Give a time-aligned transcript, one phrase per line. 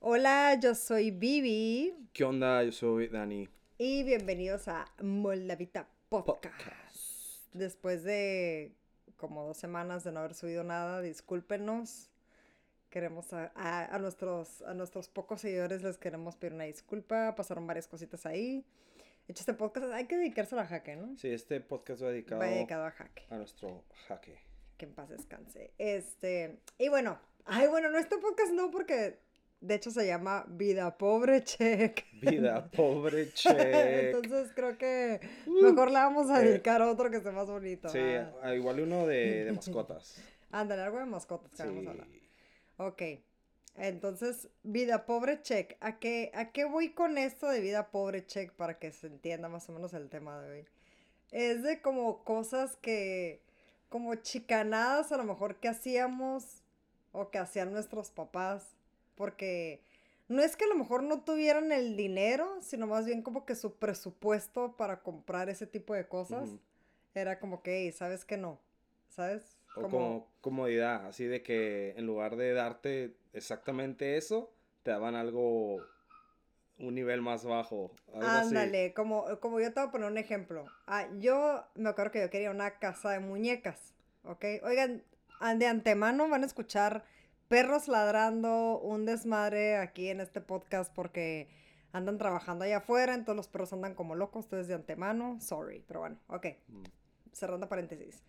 [0.00, 2.62] Hola, yo soy Vivi ¿Qué onda?
[2.62, 3.48] Yo soy Dani.
[3.78, 7.52] y bienvenidos a Moldavita Podcast.
[7.52, 8.74] Después de
[9.16, 12.10] como dos semanas de no haber subido nada, discúlpenos.
[12.90, 17.34] Queremos a, a- a nuestros, a nuestros pocos seguidores les queremos pedir una disculpa.
[17.34, 18.64] Pasaron varias cositas ahí.
[19.26, 21.16] De hecho, este podcast hay que dedicárselo a Jaque, ¿no?
[21.18, 23.26] Sí, este podcast va dedicado Va dedicado a Jaque.
[23.28, 24.38] a nuestro jaque.
[24.78, 25.72] Que en paz descanse.
[25.76, 29.18] Este, y bueno, ay, bueno, no este podcast no, porque
[29.60, 32.06] de hecho se llama Vida Pobre Check.
[32.12, 34.10] Vida pobre che.
[34.10, 37.88] Entonces creo que mejor le vamos a Eh, dedicar a otro que esté más bonito.
[37.88, 38.54] Sí, ah.
[38.54, 40.16] igual uno de, de mascotas.
[40.50, 42.08] Ándale, algo de mascotas que vamos a hablar.
[42.78, 43.02] Ok.
[43.76, 45.76] Entonces, vida pobre check.
[45.80, 49.48] ¿A qué, ¿A qué voy con esto de vida pobre check para que se entienda
[49.48, 50.64] más o menos el tema de hoy?
[51.30, 53.42] Es de como cosas que,
[53.88, 56.62] como chicanadas a lo mejor que hacíamos
[57.12, 58.77] o que hacían nuestros papás.
[59.18, 59.82] Porque
[60.28, 63.54] no es que a lo mejor no tuvieran el dinero, sino más bien como que
[63.56, 66.58] su presupuesto para comprar ese tipo de cosas Ujú.
[67.14, 68.58] era como que, "Ey, ¿sabes que no?
[69.10, 69.58] ¿Sabes?
[69.74, 74.50] O como comodidad, así de que en lugar de darte exactamente eso,
[74.84, 75.80] te daban algo,
[76.78, 77.90] un nivel más bajo.
[78.14, 78.54] Algo así.
[78.54, 80.66] Ándale, como, como yo te voy a poner un ejemplo.
[80.86, 83.94] Ah, yo me acuerdo que yo quería una casa de muñecas,
[84.24, 84.44] ¿ok?
[84.62, 85.02] Oigan,
[85.40, 87.04] an- de antemano van a escuchar
[87.48, 91.48] perros ladrando, un desmadre aquí en este podcast porque
[91.92, 96.00] andan trabajando allá afuera, entonces los perros andan como locos, entonces de antemano, sorry, pero
[96.00, 96.84] bueno, ok, Mm.
[97.32, 98.22] cerrando paréntesis.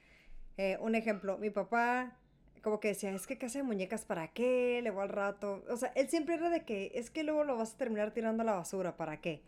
[0.58, 2.18] Eh, un ejemplo, mi papá
[2.62, 5.94] como que decía, es que casa de muñecas para qué, luego al rato, o sea,
[5.96, 8.54] él siempre era de que, es que luego lo vas a terminar tirando a la
[8.54, 9.42] basura, ¿para qué?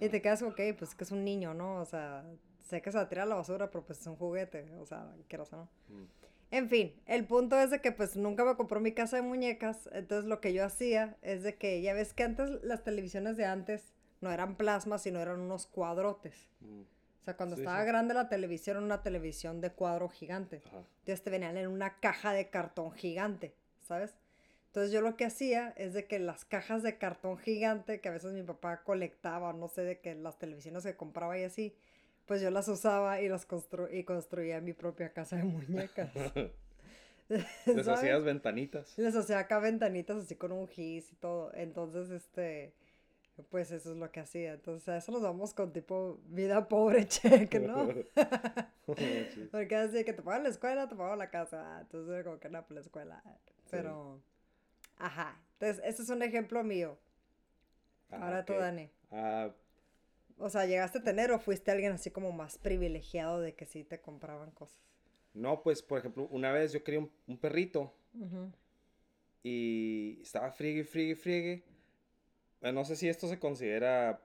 [0.00, 1.76] Y te quedas, ok, pues que es un niño, ¿no?
[1.80, 2.24] O sea,
[2.62, 4.86] sé que se va a tirar a la basura, pero pues es un juguete, o
[4.86, 5.68] sea, quieras o no.
[5.88, 6.04] Mm.
[6.54, 9.88] En fin, el punto es de que pues nunca me compró mi casa de muñecas,
[9.92, 13.44] entonces lo que yo hacía es de que, ya ves que antes las televisiones de
[13.44, 16.46] antes no eran plasmas, sino eran unos cuadrotes.
[16.60, 16.82] Mm.
[16.82, 17.88] O sea, cuando Sí, estaba sí.
[17.88, 20.62] grande la televisión era una televisión de cuadro gigante.
[20.66, 20.84] Ajá.
[21.00, 24.14] Entonces te venían en una caja de cartón gigante, ¿sabes?
[24.66, 28.12] Entonces yo lo que hacía es de que las cajas de cartón gigante que a
[28.12, 31.74] veces mi papá colectaba, no sé, de que las televisiones que compraba y así,
[32.26, 36.10] pues yo las usaba y las constru y construía mi propia casa de muñecas.
[37.66, 38.98] Les hacías ventanitas.
[38.98, 41.52] Les hacía acá ventanitas así con un gis y todo.
[41.54, 42.74] Entonces, este,
[43.50, 44.52] pues eso es lo que hacía.
[44.52, 47.88] Entonces a eso nos vamos con tipo vida pobre check, ¿no?
[48.86, 51.76] Porque así que te pagan la escuela, te pagan la casa.
[51.76, 53.22] ah, Entonces era como que no, pues la escuela.
[53.70, 54.20] Pero,
[54.98, 55.40] ajá.
[55.54, 56.98] Entonces, ese es un ejemplo mío.
[58.10, 58.58] Ah, Ahora tú, ok.
[58.60, 58.90] Dani.
[59.10, 59.50] Ah,
[60.38, 63.82] O sea, ¿llegaste a tener o fuiste alguien así como más privilegiado de que sí
[63.84, 64.78] te compraban cosas?
[65.34, 67.92] no, pues, por ejemplo, una vez yo quería un, un perrito.
[68.14, 68.52] Ujú.
[69.42, 71.62] y estaba friegue, friegue, friegue.
[72.62, 74.20] Eh, No sé si esto se considera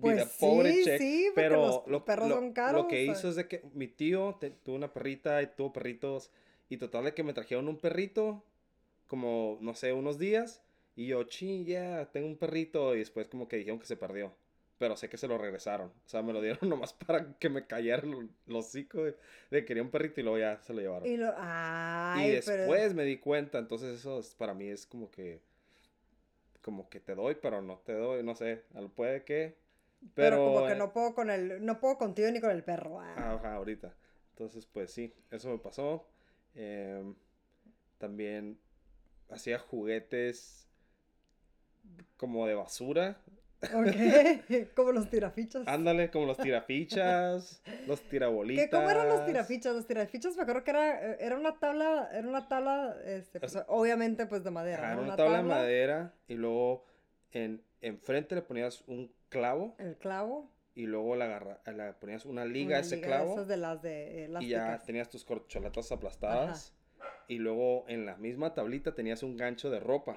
[0.00, 3.04] Pues vida sí, pobre, che, sí, pero los lo, perros lo- son caros, lo que
[3.08, 6.30] o hizo es de que mi tío te- tuvo una perrita y tuvo perritos
[6.68, 8.44] y total de que me trajeron un perrito
[9.08, 10.62] como, no sé, unos días
[10.96, 14.34] y yo, ching, ya, tengo un perrito y después como que dijeron que se perdió.
[14.78, 15.88] Pero sé que se lo regresaron.
[15.88, 19.12] O sea, me lo dieron nomás para que me cayera el, el hocico de,
[19.50, 21.08] de que quería un perrito y luego ya se lo llevaron.
[21.08, 24.86] Y lo, Y ay, pero- después me di cuenta, entonces eso es- para mí es
[24.86, 25.40] como que
[26.62, 28.64] como que te doy, pero no te doy, no sé,
[28.96, 29.54] puede que,
[30.14, 32.64] pero, pero, como que eh, no puedo con el, no puedo contigo ni con el
[32.64, 33.00] perro.
[33.00, 33.34] ah.
[33.34, 33.94] ajá, ahorita.
[34.30, 36.08] Entonces, pues sí, eso me pasó.
[36.56, 37.14] Em,
[37.98, 38.58] también
[39.30, 40.66] hacía juguetes
[42.16, 43.16] como de basura.
[43.74, 45.66] Ok, como los tirafichas.
[45.66, 48.64] Ándale, como los tirafichas, los tirabolitas.
[48.64, 49.74] ¿Qué, ¿Cómo eran los tirafichas?
[49.74, 54.26] Los tirafichas me acuerdo que era, era una tabla, era una tabla, este, pues, obviamente
[54.26, 56.84] pues de madera, era una tabla de madera y luego
[57.32, 60.50] en enfrente le ponías un clavo El clavo.
[60.74, 63.56] y luego le, agarra, le ponías una liga una a ese liga clavo Esas de
[63.56, 66.74] las de eh, y ya tenías tus corcholatas aplastadas
[67.28, 70.16] y luego en la misma tablita tenías un gancho de ropa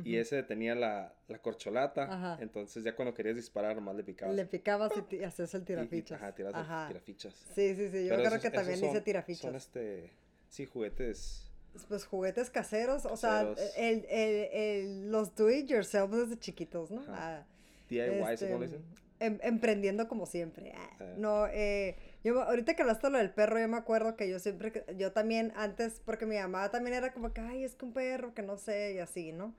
[0.00, 2.38] Ujú, y ese tenía la, la corcholata Ajá.
[2.42, 5.66] entonces ya cuando querías disparar nomás le picabas Le picabas y, hacías el Y- y-
[5.66, 6.20] tirafichas.
[6.22, 6.88] ajá, tiras el Ajá.
[6.88, 9.40] tirafichas Sí, sí, sí, yo Pero creo esos- que también son- hice tirafichas.
[9.42, 10.10] son este
[10.48, 11.42] sí juguetes
[11.88, 13.60] Pues juguetes caseros, o sea, Caseros.
[13.76, 17.02] el, el, el- los do it yourself desde chiquitos, ¿no?
[17.08, 17.44] Ah,
[17.90, 18.82] DIY este, ¿cómo le dicen?
[19.20, 20.72] em- emprendiendo como siempre.
[20.74, 21.14] ah, Ah.
[21.18, 24.84] No, eh, yo ahorita que hablaste lo del perro, yo me acuerdo que yo siempre,
[24.96, 28.32] yo también antes, porque mi mamá también era como que, ay, es que un perro,
[28.34, 29.54] que no sé, y así, ¿no?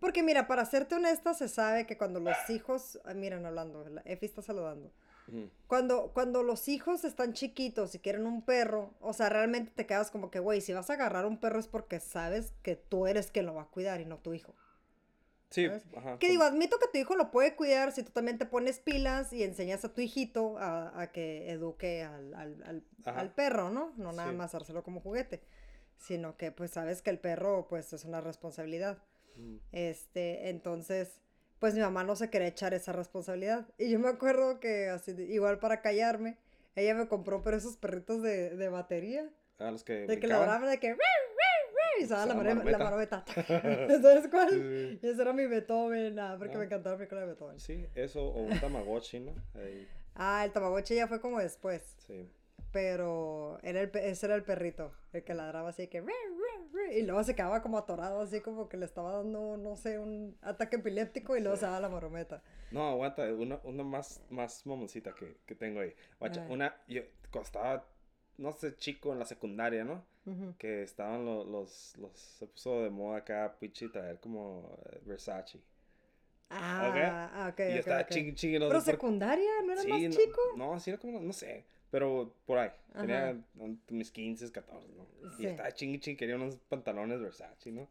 [0.00, 4.02] Porque mira, para serte honesta, se sabe que cuando los hijos, ah, miren, hablando, la
[4.04, 4.92] Efi está saludando.
[5.66, 10.12] Cuando, cuando los hijos están chiquitos y quieren un perro, o sea, realmente te quedas
[10.12, 13.32] como que, güey, si vas a agarrar un perro es porque sabes que tú eres
[13.32, 14.54] quien lo va a cuidar y no tu hijo.
[15.50, 15.66] Sí,
[15.96, 16.18] ajá.
[16.20, 19.32] Que digo, admito que tu hijo lo puede cuidar si tú también te pones pilas
[19.32, 23.92] y enseñas a tu hijito a, a que eduque al, al, al- al perro, ¿no?
[23.96, 24.36] No nada Sí.
[24.36, 25.40] más dárselo como juguete,
[25.98, 28.98] sino que pues sabes que el perro pues es una responsabilidad.
[29.36, 29.56] Mm.
[29.72, 31.20] Este, entonces,
[31.58, 33.66] pues mi mamá no se quería echar esa responsabilidad.
[33.78, 36.36] Y yo me acuerdo que así, igual para callarme,
[36.74, 39.28] ella me compró pero esos perritos de, de batería,
[39.58, 39.92] A los que.
[39.94, 40.46] de que brincaban.
[40.46, 40.96] ladraban, de que...
[41.98, 43.24] Y se la, la la marometa.
[44.02, 44.50] ¿Sabes cuál?
[44.50, 44.98] Sí.
[45.02, 46.58] Y ese era mi Beethoven, ah, porque Ah.
[46.58, 47.58] me encantaba la película de Beethoven.
[47.58, 49.32] Sí, eso o un Tamagotchi, ¿no?
[49.54, 51.82] Ahí, Ah, el Tamagotchi ya fue como después.
[52.06, 52.28] sí.
[52.76, 56.04] Pero era el, ese era el perrito, el que ladraba así que...
[56.92, 60.36] Y luego se quedaba como atorado, así como que le estaba dando, no sé, un
[60.42, 61.60] ataque epiléptico y luego Sí.
[61.60, 62.42] se daba la marometa.
[62.70, 65.94] No, aguanta, una, una más, más mamoncita que, que tengo ahí.
[66.20, 66.52] Guacha, Ah.
[66.52, 67.00] una, yo
[67.30, 67.86] cuando estaba,
[68.36, 70.04] no sé, chico en la secundaria, ¿no?
[70.58, 75.60] Que estaban lo- los, los, se puso de moda acá, pichi, traer como eh, Versace.
[76.50, 76.96] Ah, Ok.
[77.02, 78.08] ah, ok, y ok, estaba ok.
[78.10, 80.40] chingui, chingui, no Pero secundaria, ¿no era Sí, más no, chico?
[80.56, 82.70] No, sí era como, no sé, pero por ahí.
[83.00, 85.06] Tenía um, mis 15, 14, ¿no?
[85.36, 85.42] Sí.
[85.42, 87.88] Y estaba chingui, chingui, quería unos pantalones Versace, ¿no?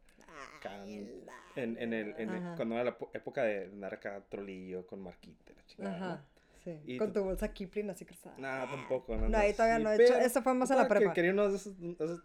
[0.68, 1.24] Ay,
[1.56, 5.02] En, en el, en el- cuando era la po- época de andar acá trolillo con
[5.02, 6.06] marquita, la chingada, ¿no?
[6.06, 6.26] Ajá,
[6.64, 6.80] sí.
[6.86, 8.36] Y Con tu bolsa Kipling así cruzada.
[8.38, 9.16] No, tampoco.
[9.16, 11.00] No, No, ahí todavía sí, no he hecho- eso fue más en la total, que
[11.02, 11.14] prepa.
[11.14, 12.24] Quería unos de esos, esos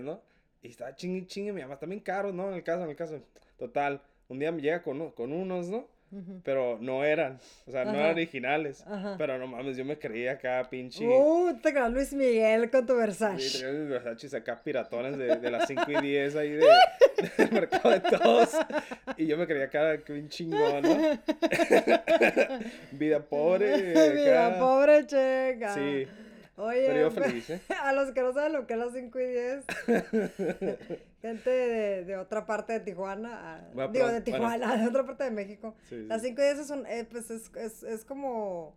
[0.00, 0.22] ¿no?
[0.62, 2.48] Y estaba chingue, chingue, mi mamá también caros, ¿no?
[2.48, 3.20] En el caso, en el caso.
[3.58, 5.88] Total, un día me llega con, con unos, ¿no?
[6.12, 6.40] Ujú.
[6.44, 7.98] Pero no eran, o sea, no Ajá.
[8.00, 8.84] eran originales.
[8.86, 9.16] Ajá.
[9.18, 11.04] Pero no mames, yo me creía acá pinche...
[11.06, 13.58] Uh, te creas Luis Miguel con tu Sí, Versace.
[13.58, 16.66] tenía mis Versace acá piratones de, de las 5 y 10 ahí de,
[17.38, 18.50] del mercado de todos.
[19.16, 20.96] Y yo me creía acá que un chingón, ¿no?
[22.92, 24.12] Vida pobre.
[24.14, 24.58] Vida acá.
[24.58, 25.74] pobre, checa.
[25.74, 26.06] Sí,
[26.56, 27.60] Oye, pero yo feliz, ¿eh?
[27.82, 29.64] a los que no saben lo que es las 5 y 10,
[31.22, 35.24] gente de, de otra parte de Tijuana, ah, Bueno, digo de Tijuana, de otra parte
[35.24, 36.06] de México, Sí, sí.
[36.06, 38.74] las 5 y 10 es, un, eh, pues es, es, es como,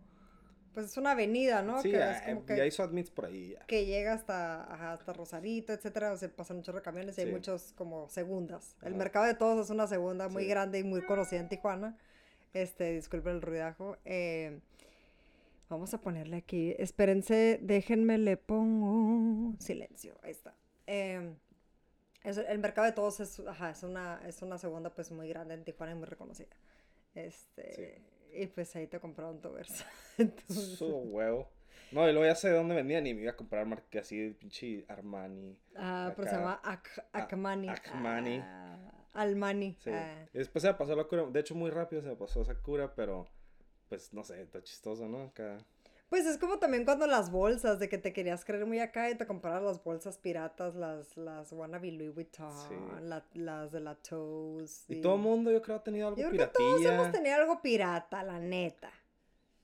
[0.73, 1.81] pues es una avenida, ¿no?
[1.81, 3.51] Sí, que ah, es como ya que, hizo admits por ahí.
[3.57, 3.65] ya.
[3.65, 7.33] que llega hasta, ajá, hasta Rosarito, etcétera, o sea, pasan muchos camiones y hay Sí.
[7.33, 8.75] muchos como segundas.
[8.81, 8.97] El Ajá.
[8.97, 11.97] mercado de todos es una segunda muy grande y muy conocida en Tijuana.
[12.53, 13.95] Este, disculpen el ruidajo.
[14.05, 14.59] Eh,
[15.69, 16.75] vamos a ponerle aquí.
[16.77, 20.15] Espérense, déjenme le pongo silencio.
[20.23, 20.55] Ahí está.
[20.87, 21.33] Eh,
[22.23, 25.53] es- el mercado de todos es, ajá, es una, es una segunda pues muy grande
[25.53, 26.49] en Tijuana y muy reconocida.
[27.15, 28.01] Este,
[28.33, 29.49] y pues ahí te compraron tu.
[30.17, 31.49] Entonces, Su huevo.
[31.91, 34.15] No, y luego ya sé de dónde vendían y me iba a comprar marca así
[34.19, 35.57] de pinche Armani.
[35.75, 36.43] ah, pero se acá.
[36.43, 37.69] llama Ak- A- Akmani.
[37.69, 38.39] Akmani.
[38.43, 39.75] Ah, Almani.
[39.79, 39.89] Sí.
[39.91, 40.27] ah.
[40.31, 41.25] Y después se me pasó la cura.
[41.25, 43.27] De hecho, muy rápido se me pasó esa cura, pero
[43.89, 45.23] pues no sé, está chistoso, ¿no?
[45.23, 45.57] Acá.
[46.09, 49.15] Pues es como también cuando las bolsas, de que te querías creer muy acá y
[49.15, 52.75] te comprabas las bolsas piratas, las, las wannabe Louis Vuitton, Sí.
[53.03, 54.85] la- las de la Toes.
[54.87, 57.35] Y todo el mundo, yo creo, ha tenido algo Yo creo que todos hemos tenido
[57.35, 58.91] algo pirata, la neta.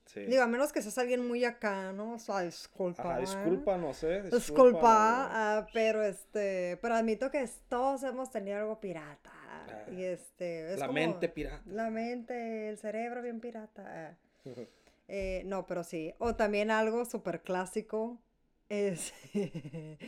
[0.04, 0.20] Sí.
[0.20, 2.14] Digo, a menos que seas alguien muy acá, ¿no?
[2.14, 3.02] O sea, disculpa.
[3.02, 3.20] Ajá, ¿eh?
[3.22, 4.22] disculpa, no sé.
[4.30, 4.78] Disculpa,
[5.58, 9.32] ah, pero este, pero admito que todos hemos tenido algo pirata.
[9.92, 11.62] Y este, es La como- mente pirata.
[11.66, 13.84] La mente, el cerebro bien pirata.
[13.86, 14.16] ah.
[15.08, 16.14] Eh, no, pero sí.
[16.18, 18.20] O también algo súper clásico
[18.68, 19.12] es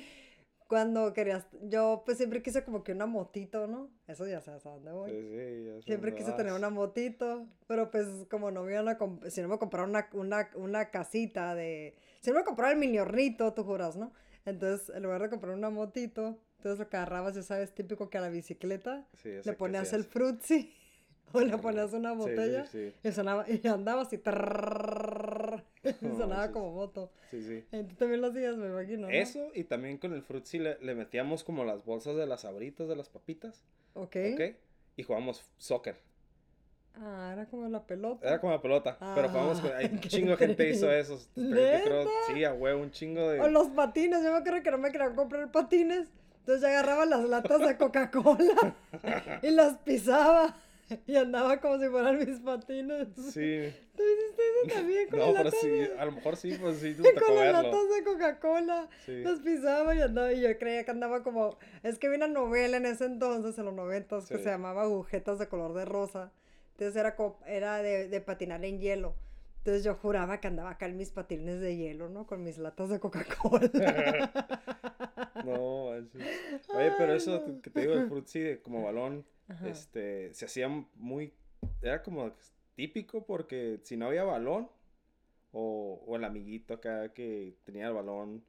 [0.69, 3.91] cuando querías, yo pues siempre quise como que una motito, ¿no?
[4.07, 5.11] Eso ya sabes a dónde voy.
[5.11, 8.99] Sí, sí, ya Siempre quise tener una motito, pero pues como no me iban a
[9.31, 12.99] si no me compraron una, una, una casita de, si no me compraron el mini
[12.99, 14.13] hornito, tú juras, ¿no?
[14.45, 18.19] Entonces, en lugar de comprar una motito, entonces lo que agarrabas, ya sabes, típico que
[18.19, 20.75] a la bicicleta le ponías el frutzi
[21.33, 22.65] o le ponías una botella
[23.05, 25.63] y sonaba y andabas y, trrr,
[26.01, 27.13] sonaba como moto.
[27.31, 27.65] Sí, sí.
[27.71, 29.09] Entonces también lo hacías, me imagino.
[29.09, 32.97] Eso y también con el frutzi le, metíamos como las bolsas de las abritas de
[32.97, 33.63] las papitas.
[33.95, 34.17] Ok.
[34.35, 34.41] Ok.
[34.97, 35.97] Y jugábamos soccer.
[36.97, 38.27] Ah, era como la pelota.
[38.27, 38.99] Era como la pelota.
[39.15, 39.71] Pero jugamos con.
[39.71, 41.17] Un chingo de gente hizo eso.
[42.27, 43.39] Sí, a huevo, un chingo de.
[43.39, 44.25] O los patines.
[44.25, 46.09] Yo me acuerdo que no me querían comprar patines.
[46.49, 48.75] Entonces yo agarraba las latas de Coca-Cola
[49.43, 50.57] y las pisaba.
[51.07, 53.09] Y andaba como si fueran mis patines.
[53.17, 53.71] Sí.
[53.95, 56.57] ¿Tú hiciste eso también con No, las pero latas sí, de- a lo mejor sí,
[56.59, 58.89] pues sí, te con las latas de Coca-Cola.
[59.05, 59.23] Sí.
[59.23, 60.33] Las pisaba y andaba.
[60.33, 61.59] Y yo creía que andaba como.
[61.83, 64.45] Es que vi una novela en ese entonces, en los noventas, que Sí.
[64.45, 66.33] se llamaba Agujetas de color de rosa.
[66.71, 69.15] Entonces era, co- era de, de patinar en hielo.
[69.59, 72.27] Entonces yo juraba que andaba acá en mis patines de hielo, ¿no?
[72.27, 73.71] Con mis latas de Coca-Cola.
[75.45, 76.23] No, manches.
[76.75, 77.63] Oye, pero Ay, eso no.
[77.63, 79.69] que te digo del frutzi de como balón, Ajá.
[79.69, 81.33] este, se hacía muy,
[81.81, 82.33] era como
[82.75, 84.69] típico porque si no había balón,
[85.53, 88.45] o, o el amiguito acá que tenía el balón,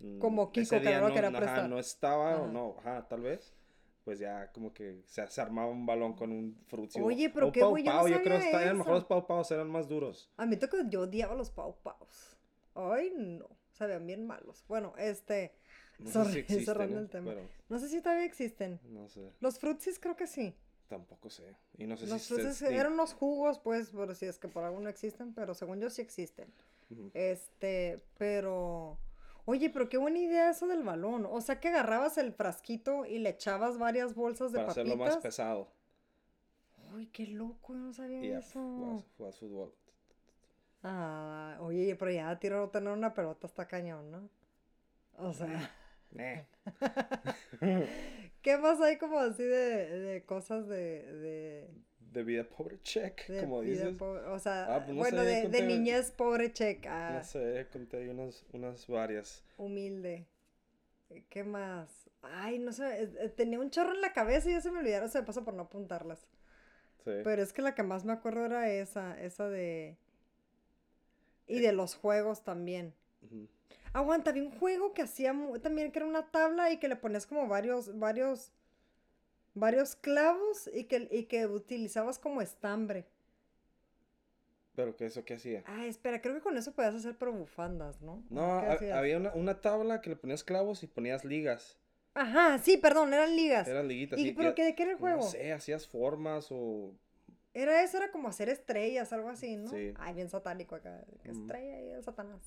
[0.00, 3.54] mm, Como Kiko, que no lo quería ajá, no estaba, o no, ajá, tal vez,
[4.04, 7.00] pues ya como que se, se armaba un balón con un frutzi.
[7.00, 8.94] Oye, pero o qué Pau güey, yo no Pau, yo creo que sabía estaban mejor
[8.94, 9.04] los.
[9.04, 10.30] Pau Paus, eran más duros.
[10.36, 12.36] A mí toca, yo odiaba los pau paus.
[12.74, 13.46] Ay, no.
[13.72, 14.64] Sabían bien malos.
[14.68, 15.52] Bueno, este.
[15.98, 17.30] No Sorry, sé si existen, cerrando el tema.
[17.30, 18.80] pero No sé si todavía existen.
[18.84, 20.54] no sé, Los frutsis creo que sí.
[20.88, 21.54] tampoco sé.
[21.78, 22.74] Y no sé Los si se- frutsis sí.
[22.74, 25.90] eran unos jugos, pues, por si es que por algo no existen, pero según yo
[25.90, 26.50] sí existen.
[27.14, 28.98] Este, pero.
[29.50, 31.26] Oye, pero qué buena idea eso del balón.
[31.28, 35.16] O sea que agarrabas el frasquito y le echabas varias bolsas de Para hacerlo papitas.
[35.16, 35.72] más pesado.
[36.94, 38.60] Uy, qué loco, yo no sabía eso.
[39.16, 39.74] jugabas fútbol.
[40.84, 44.28] Ah, oye, pero ya tiro tener una pelota está cañón, ¿no?
[45.18, 45.74] O sea,
[48.42, 51.74] ¿qué más hay como así de, de cosas de, de,
[52.12, 53.94] De vida pobre check, de como dices.
[53.96, 54.22] pobre?
[54.26, 58.08] O sea, Ah, pues no bueno, sé, de, niñez pobre checa, No sé, conté ahí
[58.08, 59.44] unas, unas varias.
[59.56, 60.26] humilde.
[61.28, 61.88] ¿Qué más?
[62.22, 64.80] Ay, no sé, eh, eh, tenía un chorro en la cabeza y ya se me
[64.80, 66.20] olvidaron, se me pasó por no apuntarlas.
[67.04, 67.12] Sí.
[67.24, 69.96] Pero es que la que más me acuerdo era esa, esa de...
[71.46, 72.92] Y de los juegos también.
[73.22, 73.48] Ujú.
[73.92, 77.26] Aguanta, había un juego que hacía también que era una tabla y que le ponías
[77.26, 78.52] como varios, varios,
[79.54, 83.06] varios clavos y que, y que utilizabas como estambre.
[84.76, 85.62] Pero que eso, ¿qué hacía?
[85.66, 88.22] Ah, espera, creo que con eso podías hacer pero bufandas, ¿no?
[88.30, 91.76] No, ¿Qué ha- había una, una tabla que le ponías clavos y ponías ligas.
[92.14, 93.68] Ajá, sí, perdón, eran ligas.
[93.68, 94.18] Eran liguitas.
[94.18, 95.16] ¿Y y- pero qué, de qué era el juego?
[95.18, 96.92] No sé, hacías formas o...
[97.52, 99.70] Era eso, era como hacer estrellas, algo así, ¿no?
[99.70, 99.92] Sí.
[99.98, 101.04] Ay, bien satánico acá.
[101.22, 101.40] que Ujú.
[101.42, 102.40] Estrella y el satanás.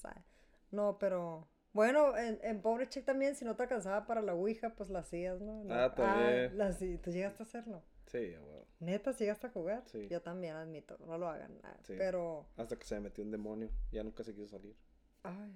[0.71, 1.47] No, pero.
[1.73, 4.99] Bueno, en, en Pobre Chick también, si no te alcanzaba para la Ouija, pues la
[4.99, 5.63] hacías, ¿no?
[5.69, 6.57] Ah, también.
[6.57, 7.83] la sí, tú llegaste a hacerlo.
[8.05, 8.63] Sí, bueno.
[8.79, 9.83] Neta, ¿sí llegaste a jugar.
[9.87, 10.07] Sí.
[10.09, 11.57] Yo también admito, no lo hagan.
[11.63, 11.95] ah, Sí.
[11.97, 12.45] Pero.
[12.57, 13.69] Hasta que se me metió un demonio.
[13.91, 14.75] Ya nunca se quiso salir.
[15.23, 15.51] Ay.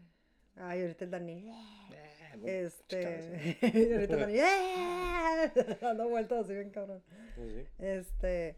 [0.55, 1.51] Ay, ahorita el Dani.
[1.93, 3.57] Eh, no, Este.
[3.61, 4.39] y ahorita el Dani.
[4.39, 5.77] ¡eh!
[5.81, 7.03] Dando vueltas así bien cabrón.
[7.35, 7.67] Sí.
[7.77, 8.57] Este,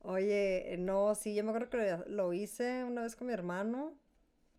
[0.00, 3.98] oye, no, sí, yo me acuerdo que lo hice una vez con mi hermano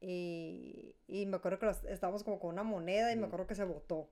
[0.01, 3.56] y, y me acuerdo que los- estábamos como con una moneda y me acuerdo que
[3.56, 4.10] se botó.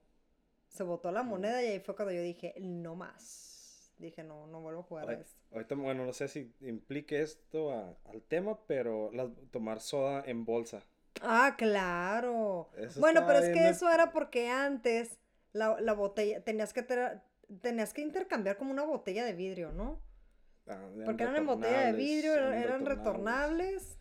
[0.68, 3.94] Se botó la moneda y ahí fue cuando yo dije, no más.
[3.98, 5.40] Dije, no, no vuelvo a jugar a esto.
[5.54, 10.44] Ahorita, bueno, no sé si implique esto a- al tema, pero la- tomar soda en
[10.44, 10.82] bolsa.
[11.22, 12.70] Ah, claro.
[12.78, 15.20] Eso Bueno, pero es que eso era porque antes
[15.54, 17.22] la, la botella, tenías que tener,
[17.62, 20.02] tenías que intercambiar como una botella de vidrio, ¿no?
[20.68, 22.98] Ah, Porque eran en botella de vidrio, eran, eran retornables.
[22.98, 24.00] retornables.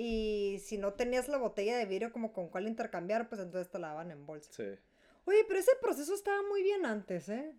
[0.00, 3.80] Y si no tenías la botella de vidrio como con cuál intercambiar, pues entonces te
[3.80, 4.52] la daban en bolsa.
[4.52, 4.78] Sí.
[5.24, 7.52] Oye, pero ese proceso estaba muy bien antes, ¿eh?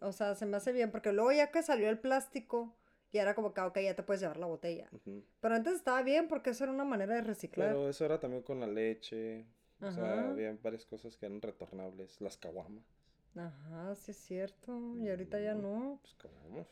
[0.00, 2.74] O sea, se me hace bien, porque luego ya que salió el plástico,
[3.12, 4.88] ya era como que, ah, ok, ya te puedes llevar la botella.
[4.92, 5.22] ujú.
[5.40, 7.68] Pero antes estaba bien porque eso era una manera de reciclar.
[7.68, 9.46] Pero eso era también con la leche.
[9.80, 10.30] O sea, Ajá.
[10.30, 12.20] había varias cosas que eran retornables.
[12.20, 12.84] Las caguamas.
[13.36, 14.96] Ajá, sí es cierto.
[14.96, 15.98] Y ahorita ya Mm, no.
[16.02, 16.68] Pues caguamas.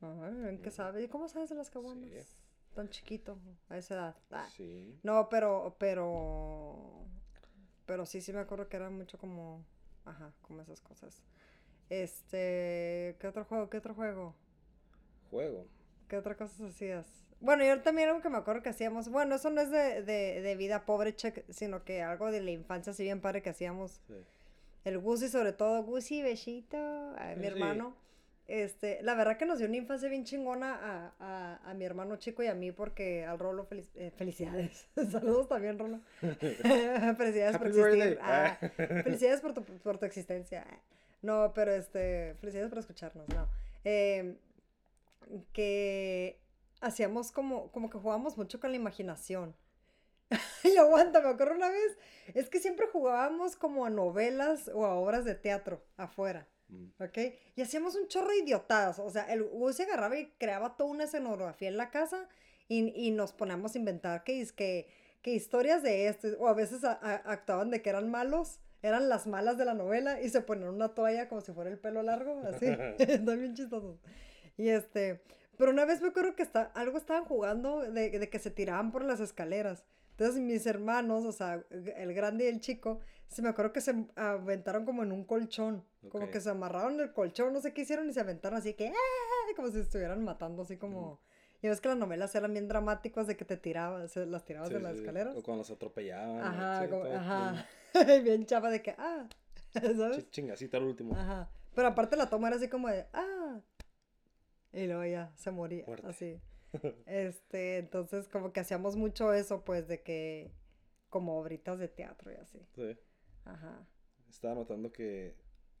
[0.00, 0.76] Ay, ¿en qué Ujú.
[0.76, 1.02] sabe?
[1.02, 2.10] ¿Y cómo sabes de las caguamas?
[2.10, 2.36] Sí.
[2.74, 3.38] Tan chiquito,
[3.68, 4.16] a esa edad.
[4.30, 4.48] Ah.
[4.56, 4.98] Sí.
[5.02, 7.04] No, pero, pero,
[7.86, 9.64] pero sí, sí me acuerdo que era mucho como,
[10.04, 11.22] ajá, como esas cosas.
[11.90, 13.68] Este, ¿qué otro juego?
[13.68, 14.34] ¿Qué otro juego?
[15.30, 15.66] Juego.
[16.08, 17.06] ¿Qué otras cosas hacías?
[17.40, 20.40] Bueno, yo también algo que me acuerdo que hacíamos, bueno, eso no es de, de,
[20.40, 24.00] de vida pobre, check, sino que algo de la infancia así bien padre que hacíamos.
[24.06, 24.14] Sí.
[24.84, 27.46] El Gusi, sobre todo, Gusi, Bechito, a mi Sí.
[27.48, 27.94] hermano.
[28.48, 32.16] Este, la verdad que nos dio una infancia bien chingona a, a, a mi hermano
[32.16, 34.88] chico y a mí porque al Rolo felic- eh, felicidades.
[35.10, 36.00] Saludos también, Rolo.
[36.20, 38.18] felicidades por Happy existir.
[38.20, 38.58] Ah,
[39.04, 40.66] felicidades por tu, por tu existencia.
[41.22, 43.48] No, pero este, felicidades por escucharnos, no.
[43.84, 44.36] Em,
[45.52, 46.40] que
[46.80, 49.54] hacíamos como, como que jugábamos mucho con la imaginación.
[50.64, 51.96] y aguanta, me acuerdo una vez,
[52.34, 56.48] es que siempre jugábamos como a novelas o a obras de teatro afuera.
[56.72, 57.02] Mm.
[57.02, 57.18] ¿Ok?
[57.56, 58.98] Y hacíamos un chorro de idiotadas.
[58.98, 62.28] O sea, el Gus se agarraba y creaba toda una escenografía en la casa
[62.68, 64.88] y, y nos poníamos a inventar que, es que,
[65.20, 66.28] que historias de esto.
[66.38, 69.74] O a veces a- a- actuaban de que eran malos, eran las malas de la
[69.74, 72.66] novela y se ponían una toalla como si fuera el pelo largo, así.
[72.98, 73.98] Están bien chistosos.
[74.56, 75.20] Y este,
[75.58, 78.90] pero una vez me acuerdo que está, algo estaban jugando de, de que se tiraban
[78.92, 79.84] por las escaleras.
[80.22, 84.06] Entonces mis hermanos, o sea, el grande y el chico, se me acuerdo que se
[84.14, 85.84] aventaron como en un colchón.
[86.10, 88.88] Como que se amarraron el colchón, no sé qué hicieron y se aventaron así que,
[88.88, 89.52] ¡ah!
[89.56, 91.20] como si estuvieran matando, así como...
[91.60, 94.68] Ya ves que las novelas eran bien dramáticas de que te tirabas, se las tirabas
[94.68, 95.36] Sí, de las sí, escaleras.
[95.36, 96.40] O cuando los atropellaban.
[96.40, 97.66] Ajá, como- ajá.
[98.22, 99.26] bien chapa de que, ah,
[99.80, 100.18] bien ¿sabes?
[100.18, 101.14] chi- Chingacita al último.
[101.16, 101.50] Ajá.
[101.74, 103.60] Pero aparte la toma era así como de, ah.
[104.72, 106.40] Y luego ya se moría, así.
[107.06, 110.52] Este, entonces como que hacíamos mucho eso, pues, de que,
[111.10, 112.60] como obritas de teatro y así.
[112.74, 112.96] Sí.
[113.44, 113.86] Ajá.
[114.30, 115.36] Estaba notando que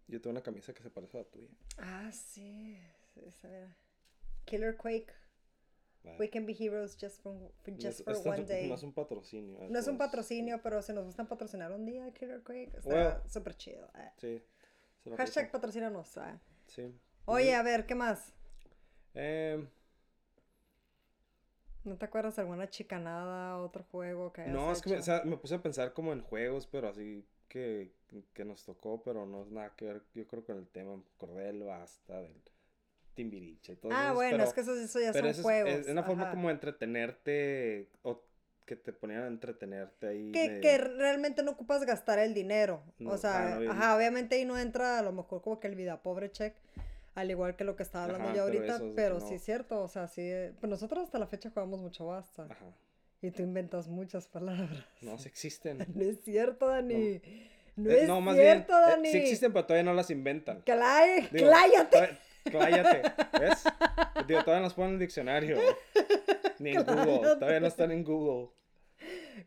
[0.08, 1.48] Yo tengo una camisa que se parece a la tuya.
[1.78, 2.76] Ah, sí.
[3.24, 3.76] Esa era.
[4.44, 5.12] Killer Quake.
[6.18, 8.68] We can be heroes just no just for one day.
[8.68, 9.56] No es un patrocinio.
[9.70, 13.30] No es un patrocinio, pero si nos gustan patrocinar un día, Killer Quake, está Well.
[13.30, 13.88] súper chido.
[13.94, 14.10] eh.
[14.16, 14.42] Sí.
[15.16, 16.16] Hashtag patrocínanos.
[16.16, 16.38] eh.
[16.66, 16.92] Sí.
[17.26, 18.34] Oye, a ver, ¿qué más?
[19.14, 19.68] Em,
[21.84, 25.02] ¿No te acuerdas de alguna chicanada, otro juego que hayas no, es que me, o
[25.02, 27.92] sea, me puse a pensar como en juegos, pero así que,
[28.34, 30.96] que nos tocó, pero no es nada que ver, yo creo, con el tema.
[30.96, 32.34] Me acordé del Basta, del
[33.14, 35.70] Timbiriche, todo Ah, eso, bueno, pero- es que eso, eso ya son eso juegos.
[35.72, 36.30] es, una forma ajá.
[36.32, 38.22] como de entretenerte o
[38.64, 40.30] que te ponían a entretenerte ahí.
[40.32, 42.82] que, medio- que realmente no ocupas gastar el dinero.
[43.00, 45.66] No, o sea, ah, no, ajá, obviamente ahí no entra a lo mejor como que
[45.66, 46.54] el vida pobre check,
[47.14, 49.42] al igual que lo que estaba hablando Ajá, yo pero ahorita, es pero, sí es
[49.44, 52.44] cierto, o sea, sí, eh, pues nosotros hasta la fecha jugamos mucho basta.
[52.44, 52.64] Ajá.
[53.20, 54.84] Y tú inventas muchas palabras.
[55.00, 55.78] No, sí existen.
[55.94, 57.20] No es cierto, Dani.
[57.76, 59.08] No, Eh, es no, más bien, cierto, eh, Dani.
[59.10, 60.62] sí existen, pero todavía no las inventan.
[60.62, 63.02] Clá- Digo, todavía- Cláyate,
[63.38, 63.62] ¿ves?
[64.26, 65.56] Digo, todavía no las ponen en el diccionario.
[66.58, 68.50] Ni en Google, todavía no están en Google.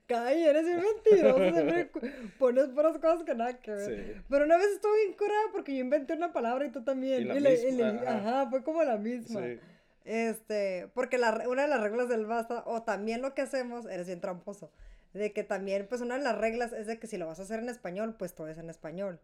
[0.08, 1.38] Calla, eres bien mentiroso.
[1.54, 1.92] siempre
[2.38, 4.16] pones puras cosas que nada que ver.
[4.16, 4.22] Sí.
[4.30, 7.22] Pero una vez estuve bien curada porque yo inventé una palabra y tú también.
[7.22, 8.42] Y la le- misma, le- ajá.
[8.42, 9.42] ajá, fue como la misma.
[9.42, 9.60] Sí.
[10.04, 14.06] Este, porque la, una de las reglas del basta, o también lo que hacemos, eres
[14.06, 14.72] bien tramposo,
[15.14, 17.44] de que también, pues una de las reglas es de que si lo vas a
[17.44, 19.20] hacer en español, pues todo es en español.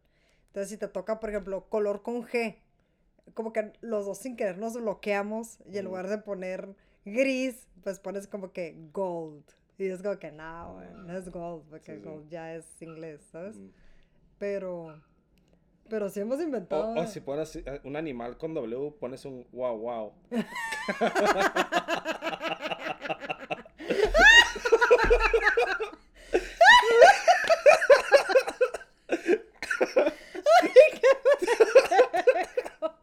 [0.48, 2.56] Entonces, si te toca, por ejemplo, color con G,
[3.36, 6.70] como que los dos sin querer nos bloqueamos y en lugar de poner
[7.06, 9.44] gris, pues pones como que gold.
[9.82, 12.08] Y es como que no, güey, no es gold, porque Sí, sí.
[12.08, 13.58] gold ya es inglés, ¿sabes?
[13.58, 13.70] Mm.
[14.38, 15.02] Pero,
[15.90, 16.94] pero sí hemos inventado.
[16.94, 20.14] o si pones eh, un animal con W, pones un wow, wow.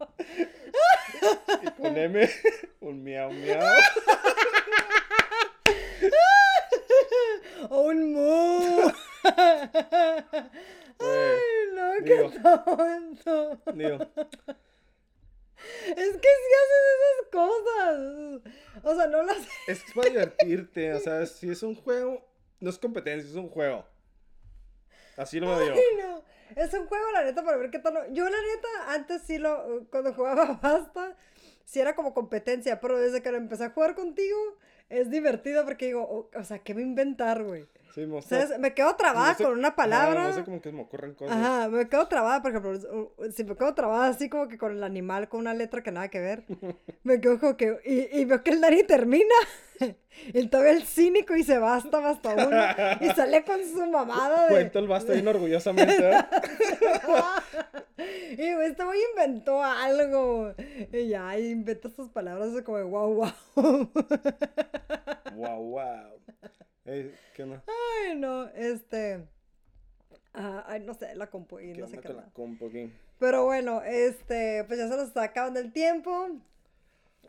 [1.61, 2.29] Y con M,
[2.81, 3.61] un miau, miau.
[7.69, 8.91] ¡O un mu!
[10.99, 12.31] Ay, no, qué digo.
[12.65, 13.61] tonto.
[13.73, 13.97] Digo,
[15.87, 18.53] Es que sí haces esas cosas.
[18.83, 19.37] O sea, no las.
[19.67, 20.93] es para divertirte.
[20.93, 22.25] O sea, si es un juego,
[22.59, 23.85] no es competencia, es un juego.
[25.17, 26.23] Así lo veo no.
[26.55, 27.93] Es un juego, la neta, para ver qué tal.
[28.13, 29.85] Yo, la neta, antes sí lo.
[29.91, 31.15] Cuando jugaba Basta,
[31.65, 32.79] sí era como competencia.
[32.79, 34.37] Pero desde que lo empecé a jugar contigo,
[34.89, 37.67] es divertido porque digo, o, o sea, ¿qué a inventar, güey?
[37.93, 38.05] Sí,
[38.59, 40.27] me quedo trabada no sé- con una palabra.
[40.27, 41.35] No sé cómo que me ocurren cosas.
[41.35, 42.79] Ajá, me quedo trabada, por ejemplo,
[43.31, 46.07] si me quedo trabada así como que con el animal, con una letra que nada
[46.09, 46.43] que ver,
[47.03, 49.35] me quedo como que, y, y veo que el Dani termina,
[50.33, 52.61] y todavía el cínico y se basta, basta uno,
[53.01, 54.49] y sale con su mamada de...
[54.49, 56.11] Cuento el basta bien orgullosamente.
[56.11, 56.25] ¿eh?
[58.33, 60.53] y digo, este güey inventó algo,
[60.91, 63.91] y ya, y inventa sus palabras como de wow, wow.
[65.35, 66.19] wow, wow.
[66.85, 67.63] ¿Qué onda?
[67.67, 69.25] Ay, no, este...
[70.33, 72.67] ah, ay, no sé, la compu y ¿Qué no sé onda qué con la compu
[72.67, 72.91] aquí?
[73.19, 76.29] Pero bueno, este, pues ya se nos está acabando el tiempo.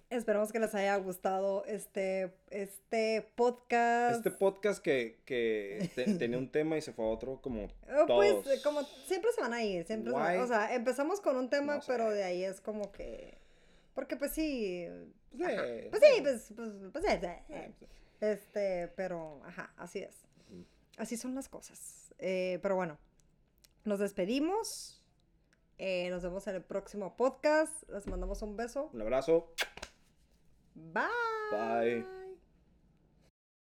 [0.09, 4.17] Esperamos que les haya gustado este, este podcast.
[4.17, 7.71] Este podcast que, que te- tenía un tema y se fue a otro como Eh,
[8.07, 8.47] Pues todos.
[8.47, 11.49] eh, como siempre se van a ir, siempre se van- o sea, empezamos con un
[11.51, 11.93] tema, No sé.
[11.93, 13.37] pero de ahí es como que,
[13.95, 14.87] porque pues sí,
[15.37, 17.73] Pues, eh, pues sí, pues, pues, pues, eh, eh, eh,
[18.21, 20.17] este, pero, ajá, así es,
[20.49, 20.63] Mm.
[20.99, 22.99] así son las cosas, Eh, pero bueno,
[23.85, 25.03] nos despedimos,
[25.79, 29.53] eh, nos vemos en el próximo podcast, les mandamos un beso, Un abrazo.
[30.75, 31.03] bye.
[31.53, 32.20] Bye.